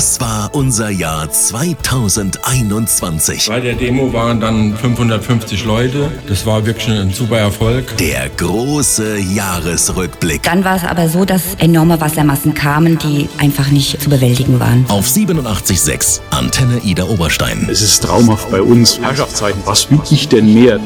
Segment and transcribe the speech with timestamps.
[0.00, 3.48] Das war unser Jahr 2021.
[3.48, 6.10] Bei der Demo waren dann 550 Leute.
[6.26, 7.98] Das war wirklich ein super Erfolg.
[7.98, 10.42] Der große Jahresrückblick.
[10.42, 14.86] Dann war es aber so, dass enorme Wassermassen kamen, die einfach nicht zu bewältigen waren.
[14.88, 17.68] Auf 87.6 Antenne Ida Oberstein.
[17.70, 18.98] Es ist traumhaft bei uns.
[19.02, 20.80] Herrschaftszeiten, was will ich denn mehr?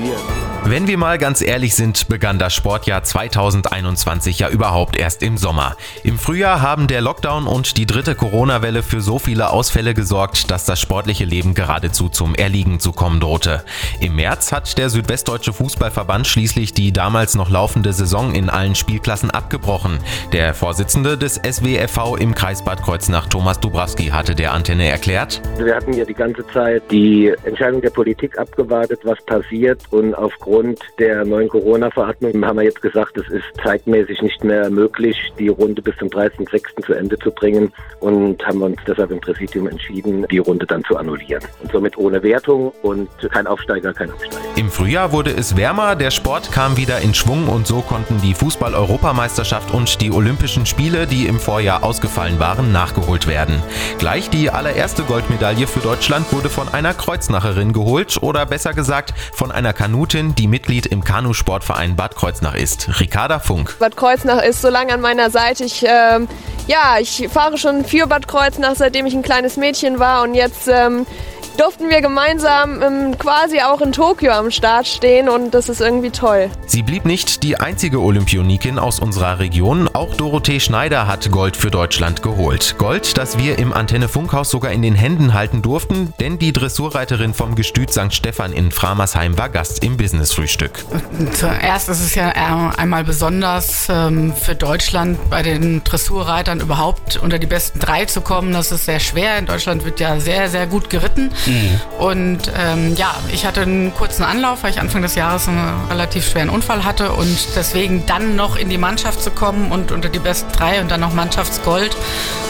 [0.66, 5.76] Wenn wir mal ganz ehrlich sind, begann das Sportjahr 2021 ja überhaupt erst im Sommer.
[6.04, 10.64] Im Frühjahr haben der Lockdown und die dritte Corona-Welle für so viele Ausfälle gesorgt, dass
[10.64, 13.62] das sportliche Leben geradezu zum Erliegen zu kommen drohte.
[14.00, 19.30] Im März hat der Südwestdeutsche Fußballverband schließlich die damals noch laufende Saison in allen Spielklassen
[19.30, 19.98] abgebrochen.
[20.32, 25.42] Der Vorsitzende des SWFV im Kreis Bad Kreuznach, Thomas Dubrawski, hatte der Antenne erklärt.
[25.58, 30.53] Wir hatten ja die ganze Zeit die Entscheidung der Politik abgewartet, was passiert und aufgrund
[30.54, 35.48] Aufgrund der neuen Corona-Verordnung haben wir jetzt gesagt, es ist zeitmäßig nicht mehr möglich, die
[35.48, 36.86] Runde bis zum 30.06.
[36.86, 40.96] zu Ende zu bringen und haben uns deshalb im Präsidium entschieden, die Runde dann zu
[40.96, 41.42] annullieren.
[41.60, 44.36] Und somit ohne Wertung und kein Aufsteiger, kein Absteiger.
[44.54, 48.34] Im Frühjahr wurde es wärmer, der Sport kam wieder in Schwung und so konnten die
[48.34, 53.60] Fußball-Europameisterschaft und die Olympischen Spiele, die im Vorjahr ausgefallen waren, nachgeholt werden.
[53.98, 59.50] Gleich die allererste Goldmedaille für Deutschland wurde von einer Kreuznacherin geholt oder besser gesagt von
[59.50, 63.00] einer Kanutin, die die Mitglied im Kanusportverein Bad Kreuznach ist.
[63.00, 63.78] Ricarda Funk.
[63.78, 65.64] Bad Kreuznach ist so lange an meiner Seite.
[65.64, 66.28] Ich, ähm,
[66.66, 70.68] ja, ich fahre schon für Bad Kreuznach, seitdem ich ein kleines Mädchen war und jetzt
[70.68, 71.06] ähm,
[71.56, 76.10] durften wir gemeinsam ähm, quasi auch in Tokio am Start stehen und das ist irgendwie
[76.10, 76.50] toll.
[76.66, 79.88] Sie blieb nicht die einzige Olympionikin aus unserer Region.
[79.92, 82.76] Auch Dorothee Schneider hat Gold für Deutschland geholt.
[82.78, 87.34] Gold, das wir im Antenne Funkhaus sogar in den Händen halten durften, denn die Dressurreiterin
[87.34, 88.12] vom Gestüt St.
[88.12, 90.84] Stephan in Framersheim war Gast im Business-Frühstück.
[91.32, 92.30] Zuerst ist es ja
[92.76, 98.52] einmal besonders ähm, für Deutschland bei den Dressurreitern überhaupt unter die besten drei zu kommen.
[98.52, 99.38] Das ist sehr schwer.
[99.38, 101.30] In Deutschland wird ja sehr, sehr gut geritten.
[101.46, 101.80] Mhm.
[101.98, 106.28] Und ähm, ja, ich hatte einen kurzen Anlauf, weil ich Anfang des Jahres einen relativ
[106.28, 110.18] schweren Unfall hatte und deswegen dann noch in die Mannschaft zu kommen und unter die
[110.18, 111.96] besten drei und dann noch Mannschaftsgold.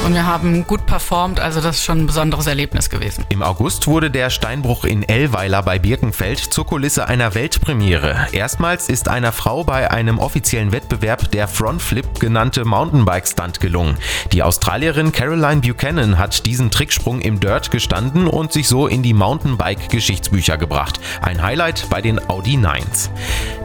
[0.04, 3.24] Und wir haben gut performt, also das ist schon ein besonderes Erlebnis gewesen.
[3.30, 8.28] Im August wurde der Steinbruch in Ellweiler bei Birkenfeld zur Kulisse einer Weltpremiere.
[8.32, 13.96] Erstmals ist einer Frau bei einem offiziellen Wettbewerb der Frontflip genannte Mountainbike-Stunt gelungen.
[14.32, 19.14] Die Australierin Caroline Buchanan hat diesen Tricksprung im Dirt gestanden und sich so in die
[19.14, 21.00] Mountainbike-Geschichtsbücher gebracht.
[21.22, 23.10] Ein Highlight bei den Audi 9s.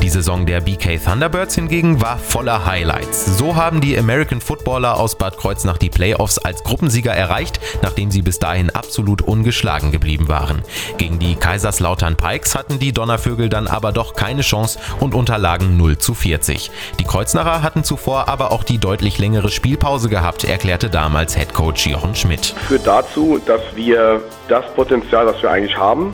[0.01, 3.37] Die Saison der BK Thunderbirds hingegen war voller Highlights.
[3.37, 8.21] So haben die American Footballer aus Bad Kreuznach die Playoffs als Gruppensieger erreicht, nachdem sie
[8.21, 10.63] bis dahin absolut ungeschlagen geblieben waren.
[10.97, 15.97] Gegen die Kaiserslautern Pikes hatten die Donnervögel dann aber doch keine Chance und unterlagen 0
[15.97, 16.71] zu 40.
[16.99, 21.87] Die Kreuznacher hatten zuvor aber auch die deutlich längere Spielpause gehabt, erklärte damals Head Coach
[21.87, 22.53] Jochen Schmidt.
[22.67, 26.13] Führt dazu, dass wir das Potenzial, das wir eigentlich haben,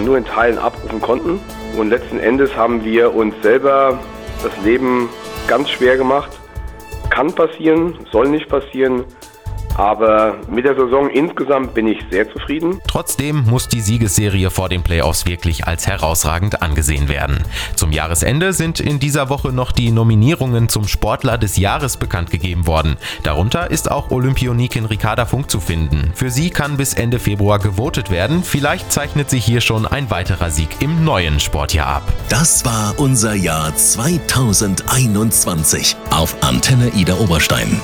[0.00, 1.40] nur in Teilen abrufen konnten.
[1.76, 3.98] Und letzten Endes haben wir uns selber
[4.42, 5.08] das Leben
[5.46, 6.30] ganz schwer gemacht.
[7.10, 9.04] Kann passieren, soll nicht passieren.
[9.80, 12.82] Aber mit der Saison insgesamt bin ich sehr zufrieden.
[12.86, 17.38] Trotzdem muss die Siegesserie vor den Playoffs wirklich als herausragend angesehen werden.
[17.76, 22.66] Zum Jahresende sind in dieser Woche noch die Nominierungen zum Sportler des Jahres bekannt gegeben
[22.66, 22.98] worden.
[23.22, 26.12] Darunter ist auch Olympionikin Ricarda Funk zu finden.
[26.14, 28.44] Für sie kann bis Ende Februar gewotet werden.
[28.44, 32.02] Vielleicht zeichnet sich hier schon ein weiterer Sieg im neuen Sportjahr ab.
[32.28, 37.80] Das war unser Jahr 2021 auf Antenne Ida Oberstein.